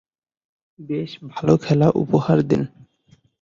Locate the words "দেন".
2.41-2.61